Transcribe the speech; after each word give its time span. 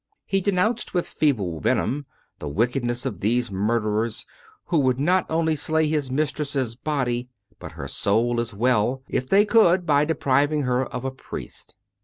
He 0.25 0.41
denounced, 0.41 0.95
with 0.95 1.05
feeble 1.07 1.59
venom, 1.59 2.07
the 2.39 2.47
wickedness 2.49 3.05
of 3.05 3.19
these 3.19 3.51
murderers, 3.51 4.25
who 4.65 4.79
would 4.79 4.99
not 4.99 5.29
only 5.29 5.55
slay 5.55 5.87
his 5.87 6.09
mistress's 6.09 6.75
body, 6.75 7.29
but 7.59 7.73
her 7.73 7.87
soul 7.87 8.39
as 8.39 8.51
well, 8.51 9.03
if 9.07 9.29
they 9.29 9.45
could, 9.45 9.85
by 9.85 10.05
depriving 10.05 10.63
her 10.63 10.83
of 10.87 11.05
a 11.05 11.11
priest. 11.11 11.75